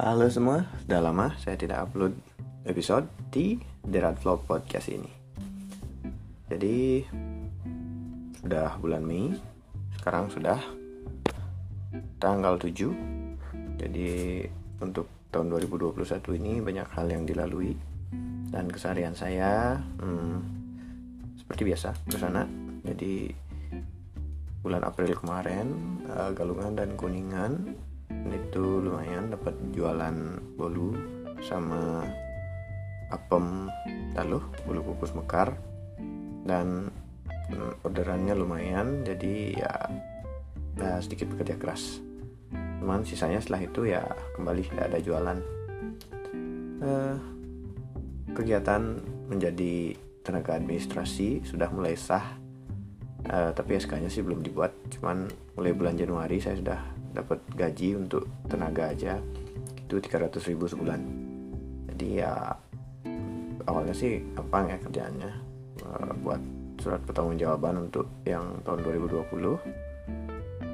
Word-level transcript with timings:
Halo 0.00 0.32
semua, 0.32 0.64
sudah 0.80 0.96
lama 1.04 1.28
saya 1.36 1.60
tidak 1.60 1.84
upload 1.84 2.16
episode 2.64 3.04
di 3.28 3.60
Derat 3.84 4.16
Vlog 4.24 4.48
Podcast 4.48 4.88
ini. 4.88 5.12
Jadi 6.48 7.04
sudah 8.40 8.80
bulan 8.80 9.04
Mei, 9.04 9.36
sekarang 10.00 10.32
sudah 10.32 10.56
tanggal 12.16 12.56
7. 12.56 12.72
Jadi 13.76 14.40
untuk 14.80 15.04
tahun 15.28 15.52
2021 15.68 15.92
ini 16.40 16.64
banyak 16.64 16.88
hal 16.96 17.04
yang 17.04 17.28
dilalui 17.28 17.76
dan 18.48 18.72
keseharian 18.72 19.12
saya 19.12 19.84
hmm, 20.00 20.36
seperti 21.44 21.76
biasa 21.76 21.92
ke 22.08 22.16
sana. 22.16 22.48
Jadi 22.88 23.28
bulan 24.64 24.80
April 24.80 25.12
kemarin 25.12 25.68
uh, 26.08 26.32
Galungan 26.32 26.72
dan 26.72 26.96
Kuningan 26.96 27.52
itu 28.34 28.82
lumayan 28.82 29.30
dapat 29.30 29.54
jualan 29.74 30.16
bolu 30.54 30.94
sama 31.42 32.04
apem 33.10 33.66
taluh 34.14 34.44
bolu 34.64 34.80
kukus 34.94 35.12
mekar. 35.14 35.54
Dan 36.46 36.88
mm, 37.50 37.84
orderannya 37.84 38.34
lumayan 38.34 39.04
jadi 39.04 39.34
ya 39.54 39.72
nah, 40.78 40.98
sedikit 41.02 41.30
bekerja 41.34 41.58
keras. 41.60 42.00
Cuman 42.80 43.04
sisanya 43.04 43.38
setelah 43.44 43.62
itu 43.66 43.84
ya 43.86 44.02
kembali 44.38 44.62
tidak 44.70 44.84
ada 44.88 44.98
jualan. 44.98 45.38
Uh, 46.80 47.16
kegiatan 48.32 49.04
menjadi 49.28 49.92
tenaga 50.24 50.56
administrasi 50.56 51.44
sudah 51.44 51.68
mulai 51.68 51.98
sah. 51.98 52.40
Uh, 53.20 53.52
tapi 53.52 53.76
SK-nya 53.76 54.08
sih 54.08 54.24
belum 54.24 54.40
dibuat. 54.40 54.72
Cuman 54.88 55.28
mulai 55.60 55.76
bulan 55.76 56.00
Januari 56.00 56.40
saya 56.40 56.56
sudah 56.56 56.80
dapat 57.10 57.42
gaji 57.54 57.98
untuk 57.98 58.26
tenaga 58.46 58.90
aja 58.94 59.18
itu 59.90 59.98
300 59.98 60.30
ribu 60.50 60.70
sebulan. 60.70 61.00
Jadi 61.90 62.22
ya 62.22 62.54
awalnya 63.66 63.94
sih 63.94 64.22
gampang 64.32 64.70
ya 64.70 64.76
kerjaannya 64.78 65.30
uh, 65.84 66.12
buat 66.22 66.40
surat 66.80 67.02
pertanggungjawaban 67.04 67.90
untuk 67.90 68.08
yang 68.24 68.64
tahun 68.64 68.80
2020 69.04 69.20
uh, 69.20 69.58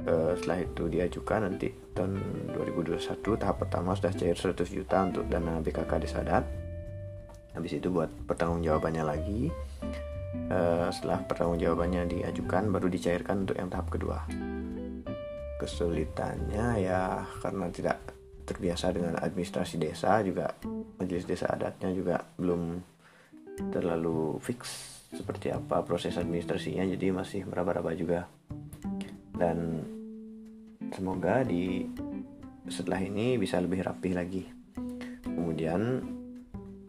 eh, 0.06 0.32
setelah 0.38 0.58
itu 0.62 0.84
diajukan 0.86 1.50
nanti 1.50 1.74
tahun 1.98 2.14
2021 2.54 3.42
tahap 3.42 3.56
pertama 3.66 3.98
sudah 3.98 4.14
cair 4.14 4.38
100 4.38 4.54
juta 4.70 5.02
untuk 5.02 5.26
dana 5.26 5.58
BKK 5.58 5.92
desa 5.98 6.22
adat 6.22 6.46
habis 7.58 7.74
itu 7.74 7.88
buat 7.88 8.12
pertanggungjawabannya 8.28 9.04
lagi. 9.04 9.48
Uh, 10.52 10.92
setelah 10.92 11.24
pertanggungjawabannya 11.24 12.12
diajukan 12.12 12.68
baru 12.68 12.92
dicairkan 12.92 13.48
untuk 13.48 13.56
yang 13.56 13.72
tahap 13.72 13.88
kedua 13.88 14.20
kesulitannya 15.56 16.84
ya 16.84 17.24
karena 17.40 17.66
tidak 17.72 17.98
terbiasa 18.46 18.94
dengan 18.94 19.18
administrasi 19.18 19.80
desa 19.80 20.22
juga 20.22 20.54
majelis 21.00 21.26
desa 21.26 21.50
adatnya 21.50 21.90
juga 21.90 22.22
belum 22.38 22.78
terlalu 23.72 24.38
fix 24.38 24.94
seperti 25.16 25.48
apa 25.54 25.80
proses 25.86 26.18
administrasinya 26.18 26.84
jadi 26.84 27.14
masih 27.14 27.48
meraba-raba 27.48 27.96
juga. 27.96 28.28
Dan 29.36 29.84
semoga 30.92 31.44
di 31.44 31.88
setelah 32.66 33.00
ini 33.00 33.40
bisa 33.40 33.60
lebih 33.62 33.86
rapih 33.86 34.12
lagi. 34.16 34.44
Kemudian 35.22 36.02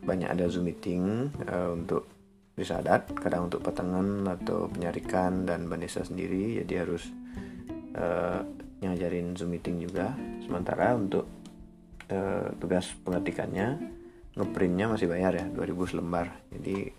banyak 0.04 0.30
ada 0.32 0.48
zoom 0.48 0.72
meeting 0.72 1.32
uh, 1.52 1.76
untuk 1.76 2.08
desa 2.58 2.82
adat 2.82 3.14
kadang 3.14 3.52
untuk 3.52 3.62
petengan 3.62 4.26
atau 4.26 4.66
penyarikan 4.72 5.46
dan 5.46 5.70
bandesa 5.70 6.02
sendiri 6.02 6.58
jadi 6.66 6.88
harus 6.88 7.06
uh, 7.98 8.40
ngajarin 8.80 9.34
zoom 9.34 9.58
meeting 9.58 9.82
juga. 9.82 10.14
Sementara 10.46 10.94
untuk 10.94 11.26
uh, 12.14 12.54
tugas 12.62 12.94
pengetikannya 13.04 13.98
ngeprintnya 14.38 14.86
masih 14.94 15.10
bayar 15.10 15.34
ya 15.34 15.50
2000 15.50 15.98
lembar 15.98 16.30
jadi 16.54 16.94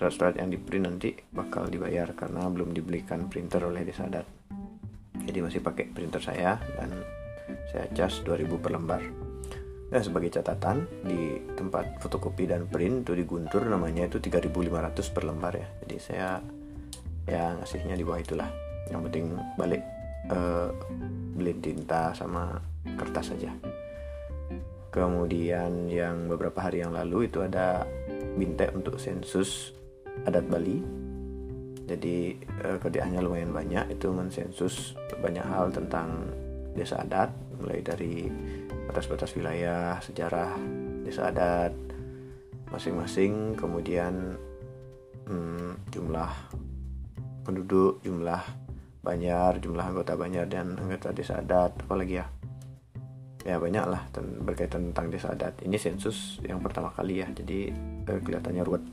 surat-surat 0.00 0.40
yang 0.40 0.48
di 0.48 0.56
print 0.56 0.88
nanti 0.88 1.10
bakal 1.34 1.68
dibayar 1.68 2.16
karena 2.16 2.48
belum 2.48 2.72
dibelikan 2.72 3.26
printer 3.26 3.66
oleh 3.66 3.82
desa 3.82 4.06
adat. 4.06 4.24
Jadi 5.18 5.38
masih 5.42 5.60
pakai 5.60 5.90
printer 5.90 6.22
saya 6.22 6.56
dan 6.78 6.94
saya 7.74 7.90
cas 7.92 8.22
2000 8.22 8.62
per 8.62 8.70
lembar. 8.72 9.02
Dan 9.88 10.00
sebagai 10.04 10.30
catatan 10.30 10.86
di 11.02 11.42
tempat 11.58 11.98
fotokopi 11.98 12.46
dan 12.46 12.70
print 12.70 13.08
itu 13.08 13.12
di 13.18 13.24
Guntur 13.26 13.66
namanya 13.66 14.06
itu 14.06 14.22
3500 14.22 15.12
per 15.12 15.22
lembar 15.26 15.52
ya. 15.58 15.68
Jadi 15.84 15.96
saya 15.98 16.28
ya 17.26 17.58
ngasihnya 17.58 17.98
di 17.98 18.04
bawah 18.06 18.22
itulah. 18.22 18.48
Yang 18.88 19.00
penting 19.10 19.24
balik 19.58 19.82
uh, 20.26 20.74
beli 21.38 21.54
tinta 21.62 22.10
sama 22.14 22.58
kertas 22.98 23.30
saja 23.30 23.54
kemudian 24.88 25.86
yang 25.86 26.26
beberapa 26.26 26.64
hari 26.64 26.82
yang 26.82 26.96
lalu 26.96 27.28
itu 27.28 27.44
ada 27.44 27.86
bintek 28.34 28.72
untuk 28.72 28.96
sensus 28.96 29.76
adat 30.24 30.46
Bali. 30.48 30.80
Jadi 31.88 32.36
uh, 32.64 32.76
kerjaannya 32.80 33.20
lumayan 33.22 33.52
banyak. 33.52 33.96
Itu 33.96 34.12
mensensus 34.12 34.96
banyak 35.20 35.44
hal 35.44 35.72
tentang 35.72 36.34
desa 36.76 37.00
adat 37.00 37.32
mulai 37.58 37.82
dari 37.82 38.28
batas-batas 38.86 39.34
wilayah, 39.34 39.98
sejarah 39.98 40.54
desa 41.02 41.32
adat 41.32 41.74
masing-masing, 42.68 43.56
kemudian 43.56 44.36
hmm, 45.24 45.88
jumlah 45.88 46.28
penduduk, 47.48 48.04
jumlah 48.04 48.44
banjar, 49.02 49.62
jumlah 49.62 49.84
anggota 49.84 50.18
banjar 50.18 50.46
dan 50.50 50.76
anggota 50.76 51.14
desa 51.14 51.40
adat, 51.40 51.74
apalagi 51.86 52.20
ya? 52.20 52.26
Ya 53.46 53.56
banyak 53.56 53.84
lah 53.86 54.02
berkaitan 54.44 54.92
tentang 54.92 55.08
desa 55.08 55.32
adat. 55.32 55.56
Ini 55.64 55.78
sensus 55.80 56.36
yang 56.44 56.60
pertama 56.60 56.92
kali 56.92 57.24
ya 57.24 57.28
jadi 57.32 57.72
eh, 58.04 58.20
kelihatannya 58.20 58.62
ruwet. 58.66 58.84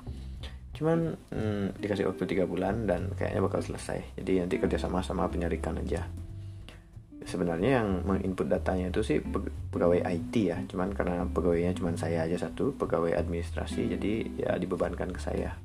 Cuman 0.76 1.20
hmm, 1.32 1.82
dikasih 1.82 2.08
waktu 2.08 2.24
tiga 2.30 2.48
bulan 2.48 2.88
dan 2.88 3.12
kayaknya 3.18 3.42
bakal 3.44 3.60
selesai. 3.60 4.16
Jadi 4.16 4.46
nanti 4.46 4.56
kerjasama 4.62 5.04
sama 5.04 5.28
penyarikan 5.28 5.76
aja. 5.82 6.08
Sebenarnya 7.26 7.82
yang 7.82 8.06
menginput 8.06 8.46
datanya 8.46 8.94
itu 8.94 9.02
sih 9.02 9.18
pegawai 9.74 10.06
IT 10.06 10.34
ya. 10.38 10.62
Cuman 10.70 10.94
karena 10.94 11.26
pegawainya 11.26 11.74
cuma 11.76 11.92
saya 11.98 12.24
aja 12.24 12.38
satu 12.38 12.78
pegawai 12.78 13.18
administrasi. 13.18 13.98
Jadi 13.98 14.40
ya 14.46 14.56
dibebankan 14.62 15.10
ke 15.10 15.20
saya 15.20 15.58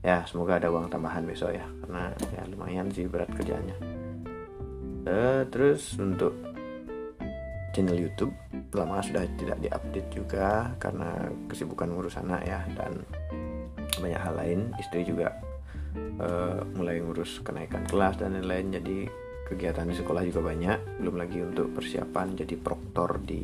ya 0.00 0.24
semoga 0.24 0.56
ada 0.56 0.72
uang 0.72 0.88
tambahan 0.88 1.28
besok 1.28 1.52
ya 1.54 1.66
karena 1.84 2.12
ya 2.32 2.42
lumayan 2.48 2.88
sih 2.88 3.04
berat 3.04 3.28
kerjanya 3.36 3.76
uh, 5.04 5.44
terus 5.48 5.96
untuk 6.00 6.32
channel 7.70 7.96
YouTube 7.96 8.34
lama 8.74 9.02
sudah 9.02 9.26
tidak 9.38 9.58
diupdate 9.62 10.10
juga 10.10 10.74
karena 10.78 11.30
kesibukan 11.50 11.90
ngurus 11.90 12.18
anak 12.18 12.42
ya 12.46 12.62
dan 12.74 13.02
banyak 13.98 14.20
hal 14.20 14.34
lain. 14.34 14.60
Istri 14.78 15.06
juga 15.06 15.34
uh, 16.22 16.62
mulai 16.74 17.02
ngurus 17.02 17.42
kenaikan 17.42 17.86
kelas 17.86 18.18
dan 18.18 18.38
lain-lain 18.38 18.80
jadi 18.80 18.98
kegiatan 19.50 19.86
di 19.86 19.94
sekolah 19.98 20.22
juga 20.26 20.40
banyak. 20.54 21.02
Belum 21.02 21.16
lagi 21.18 21.38
untuk 21.42 21.74
persiapan 21.74 22.38
jadi 22.38 22.54
proktor 22.58 23.18
di 23.22 23.42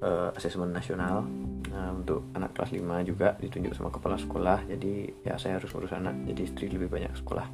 uh, 0.00 0.32
asesmen 0.36 0.72
nasional 0.72 1.24
nah 1.72 1.88
untuk 1.88 2.28
anak 2.36 2.52
kelas 2.52 2.76
5 2.76 3.08
juga 3.08 3.32
ditunjuk 3.40 3.72
sama 3.72 3.88
kepala 3.88 4.20
sekolah. 4.20 4.68
Jadi 4.68 5.24
ya 5.24 5.40
saya 5.40 5.56
harus 5.56 5.72
ngurus 5.72 5.96
anak 5.96 6.14
jadi 6.28 6.40
istri 6.44 6.68
lebih 6.68 6.92
banyak 6.92 7.12
sekolah. 7.16 7.46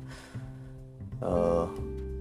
Uh, 1.22 1.66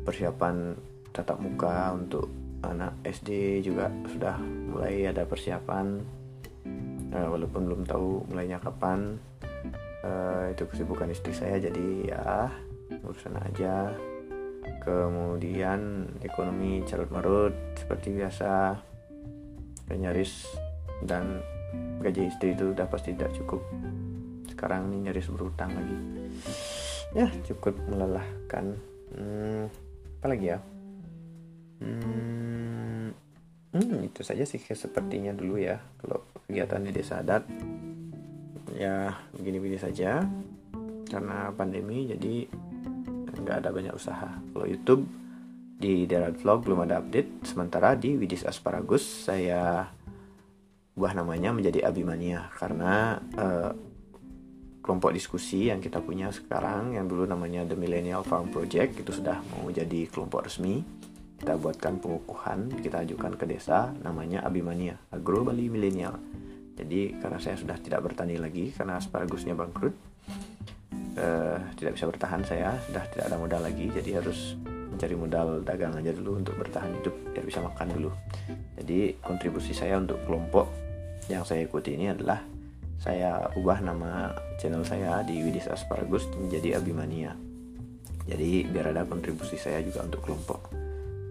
persiapan 0.06 0.78
tatap 1.10 1.42
muka 1.42 1.94
untuk 1.98 2.30
anak 2.62 3.02
SD 3.02 3.62
juga 3.66 3.90
sudah 4.06 4.38
mulai 4.38 5.10
ada 5.10 5.26
persiapan. 5.26 5.98
Uh, 7.10 7.28
walaupun 7.34 7.66
belum 7.66 7.82
tahu 7.90 8.30
mulainya 8.30 8.62
kapan. 8.62 9.18
Uh, 10.06 10.54
itu 10.54 10.70
kesibukan 10.70 11.10
istri 11.10 11.34
saya. 11.34 11.58
Jadi 11.58 12.14
ya 12.14 12.54
urusan 13.02 13.42
aja. 13.42 13.90
Kemudian 14.86 16.14
ekonomi 16.22 16.86
carut 16.86 17.10
marut 17.10 17.58
seperti 17.74 18.14
biasa. 18.14 18.78
Nyaris 19.88 20.46
dan 21.08 21.40
gaji 22.02 22.30
istri 22.30 22.54
itu 22.54 22.72
udah 22.72 22.88
pasti 22.88 23.14
tidak 23.14 23.34
cukup. 23.36 23.62
Sekarang 24.48 24.90
ini 24.92 25.10
nyaris 25.10 25.30
berutang 25.30 25.74
lagi. 25.76 25.98
Ya 27.14 27.28
cukup 27.46 27.78
melelahkan. 27.90 28.78
Hmm, 29.16 29.66
apa 30.20 30.28
lagi 30.28 30.46
ya? 30.52 30.60
Hmm, 31.78 33.14
hmm, 33.74 34.10
itu 34.10 34.22
saja 34.26 34.44
sih 34.44 34.60
sepertinya 34.60 35.32
dulu 35.34 35.62
ya. 35.62 35.78
Kalau 36.02 36.26
kegiatan 36.48 36.84
di 36.84 36.92
desa 36.92 37.22
adat 37.22 37.44
ya 38.76 39.14
begini-begini 39.36 39.80
saja. 39.80 40.24
Karena 41.08 41.50
pandemi 41.56 42.10
jadi 42.10 42.48
nggak 43.38 43.58
ada 43.64 43.70
banyak 43.72 43.96
usaha. 43.96 44.28
Kalau 44.52 44.68
YouTube 44.68 45.08
di 45.78 46.10
Darat 46.10 46.42
Vlog 46.42 46.66
belum 46.66 46.84
ada 46.84 47.00
update. 47.00 47.46
Sementara 47.46 47.94
di 47.94 48.18
Widis 48.18 48.44
Asparagus 48.44 49.06
saya 49.06 49.88
ubah 50.98 51.14
namanya 51.14 51.54
menjadi 51.54 51.86
Abimania 51.86 52.50
karena 52.58 53.22
uh, 53.38 53.72
kelompok 54.82 55.14
diskusi 55.14 55.70
yang 55.70 55.78
kita 55.78 56.02
punya 56.02 56.34
sekarang 56.34 56.98
yang 56.98 57.06
dulu 57.06 57.30
namanya 57.30 57.64
The 57.70 57.78
Millennial 57.78 58.26
Farm 58.26 58.50
Project 58.50 59.06
itu 59.06 59.12
sudah 59.14 59.40
mau 59.54 59.70
jadi 59.70 60.10
kelompok 60.10 60.50
resmi. 60.50 60.82
Kita 61.38 61.54
buatkan 61.54 62.02
pengukuhan 62.02 62.82
kita 62.82 63.06
ajukan 63.06 63.38
ke 63.38 63.46
desa 63.46 63.94
namanya 64.02 64.42
Abimania 64.42 64.98
Agro 65.14 65.46
Bali 65.46 65.70
Milenial 65.70 66.18
jadi 66.78 67.18
karena 67.18 67.42
saya 67.42 67.58
sudah 67.58 67.78
tidak 67.82 68.06
bertani 68.06 68.38
lagi 68.38 68.70
karena 68.70 69.02
asparagusnya 69.02 69.58
bangkrut 69.58 69.98
uh, 71.18 71.58
tidak 71.74 71.98
bisa 71.98 72.06
bertahan 72.06 72.46
saya 72.46 72.78
sudah 72.86 73.04
tidak 73.10 73.26
ada 73.34 73.38
modal 73.42 73.62
lagi. 73.66 73.90
Jadi 73.90 74.10
harus 74.14 74.54
mencari 74.94 75.18
modal 75.18 75.66
dagang 75.66 75.98
aja 75.98 76.14
dulu 76.14 76.38
untuk 76.38 76.54
bertahan 76.62 76.94
hidup 77.02 77.18
biar 77.34 77.46
bisa 77.50 77.66
makan 77.66 77.88
dulu. 77.98 78.10
Jadi 78.78 79.18
kontribusi 79.26 79.74
saya 79.74 79.98
untuk 79.98 80.22
kelompok 80.30 80.70
yang 81.28 81.44
saya 81.44 81.64
ikuti 81.64 81.96
ini 81.96 82.12
adalah 82.12 82.44
saya 82.98 83.48
ubah 83.54 83.80
nama 83.84 84.34
channel 84.58 84.82
saya 84.82 85.22
di 85.22 85.40
Widis 85.44 85.70
Asparagus 85.70 86.26
menjadi 86.34 86.82
Abimania 86.82 87.38
jadi 88.28 88.68
biar 88.68 88.92
ada 88.92 89.08
kontribusi 89.08 89.56
saya 89.56 89.80
juga 89.80 90.04
untuk 90.04 90.28
kelompok 90.28 90.68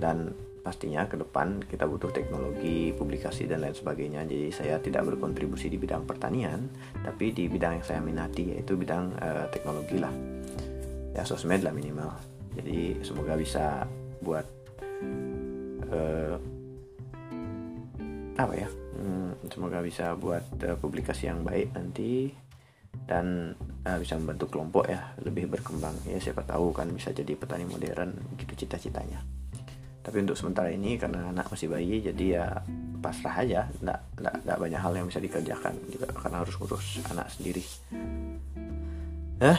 dan 0.01 0.33
pastinya 0.65 1.07
ke 1.07 1.15
depan 1.15 1.63
kita 1.63 1.87
butuh 1.87 2.11
teknologi, 2.11 2.91
publikasi 2.91 3.47
dan 3.47 3.63
lain 3.63 3.77
sebagainya. 3.77 4.27
Jadi 4.27 4.51
saya 4.51 4.83
tidak 4.83 5.07
berkontribusi 5.15 5.71
di 5.71 5.79
bidang 5.79 6.03
pertanian, 6.03 6.67
tapi 7.07 7.31
di 7.31 7.47
bidang 7.47 7.79
yang 7.79 7.87
saya 7.87 8.03
minati 8.03 8.51
yaitu 8.51 8.75
bidang 8.75 9.15
uh, 9.23 9.47
teknologi 9.55 10.03
lah. 10.03 10.11
Ya 11.15 11.23
sosmed 11.23 11.63
lah 11.63 11.71
minimal. 11.71 12.11
Jadi 12.59 12.99
semoga 13.07 13.39
bisa 13.39 13.87
buat 14.19 14.43
uh, 15.93 16.35
apa 18.37 18.55
ya? 18.55 18.69
Hmm, 18.97 19.33
semoga 19.49 19.81
bisa 19.81 20.12
buat 20.17 20.44
uh, 20.65 20.77
publikasi 20.77 21.29
yang 21.29 21.44
baik 21.44 21.73
nanti 21.73 22.33
dan 23.05 23.53
uh, 23.85 23.99
bisa 24.00 24.17
membantu 24.17 24.49
kelompok 24.53 24.88
ya 24.88 25.12
lebih 25.21 25.49
berkembang. 25.53 25.97
Ya 26.09 26.21
siapa 26.21 26.44
tahu 26.44 26.73
kan 26.73 26.88
bisa 26.93 27.12
jadi 27.12 27.37
petani 27.37 27.69
modern 27.69 28.17
gitu 28.41 28.65
cita-citanya. 28.65 29.21
Tapi 30.00 30.23
untuk 30.23 30.38
sementara 30.38 30.71
ini 30.71 30.94
karena 30.94 31.35
anak 31.35 31.50
masih 31.50 31.67
bayi 31.67 31.99
jadi 31.99 32.25
ya 32.38 32.47
pasrah 33.03 33.43
aja. 33.43 33.67
Nggak, 33.83 34.00
nggak, 34.23 34.35
nggak 34.47 34.59
banyak 34.62 34.81
hal 34.81 34.93
yang 34.94 35.06
bisa 35.11 35.19
dikerjakan 35.19 35.75
juga 35.91 36.09
karena 36.15 36.37
harus 36.47 36.55
ngurus 36.56 36.87
anak 37.11 37.27
sendiri. 37.35 37.65
Eh 39.43 39.59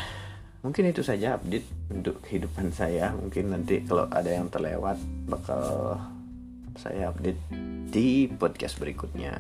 mungkin 0.63 0.89
itu 0.89 1.03
saja 1.03 1.35
update 1.35 1.91
untuk 1.91 2.24
kehidupan 2.24 2.71
saya. 2.71 3.12
Mungkin 3.13 3.53
nanti 3.53 3.83
kalau 3.83 4.07
ada 4.07 4.31
yang 4.31 4.47
terlewat 4.47 4.97
bakal 5.27 5.94
saya 6.77 7.09
update 7.09 7.41
di 7.89 8.29
podcast 8.29 8.77
berikutnya. 8.77 9.33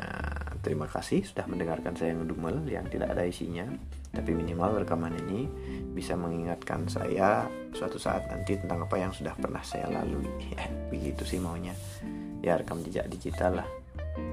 Terima 0.65 0.89
kasih 0.89 1.23
sudah 1.23 1.45
mendengarkan 1.45 1.93
saya 1.93 2.17
ngedumel 2.17 2.65
yang 2.65 2.89
tidak 2.89 3.13
ada 3.13 3.23
isinya. 3.23 3.63
Tapi 4.11 4.33
minimal 4.33 4.81
rekaman 4.81 5.13
ini 5.27 5.45
bisa 5.93 6.17
mengingatkan 6.17 6.89
saya 6.89 7.45
suatu 7.77 8.01
saat 8.01 8.25
nanti 8.33 8.57
tentang 8.57 8.89
apa 8.89 8.97
yang 8.97 9.13
sudah 9.13 9.37
pernah 9.37 9.61
saya 9.61 9.87
lalui. 9.87 10.25
Ya, 10.57 10.65
begitu 10.89 11.23
sih 11.23 11.37
maunya. 11.37 11.77
Ya 12.41 12.57
rekam 12.57 12.81
jejak 12.81 13.07
digital 13.13 13.61
lah. 13.63 13.69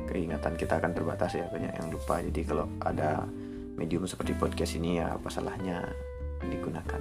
Keingatan 0.08 0.56
kita 0.56 0.80
akan 0.80 0.96
terbatas 0.96 1.36
ya 1.36 1.44
banyak 1.52 1.76
yang 1.76 1.88
lupa. 1.92 2.24
Jadi 2.24 2.40
kalau 2.48 2.66
ada 2.80 3.28
medium 3.76 4.08
seperti 4.08 4.32
podcast 4.32 4.80
ini 4.80 4.98
ya 4.98 5.12
apa 5.12 5.28
salahnya 5.28 5.84
digunakan. 6.40 7.00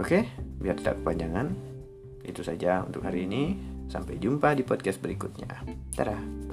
Oke 0.00 0.24
biar 0.56 0.76
tidak 0.80 0.98
kepanjangan 1.04 1.75
itu 2.26 2.42
saja 2.42 2.82
untuk 2.82 3.06
hari 3.06 3.24
ini. 3.24 3.56
Sampai 3.86 4.18
jumpa 4.18 4.58
di 4.58 4.66
podcast 4.66 4.98
berikutnya. 4.98 5.62
Dadah 5.94 6.45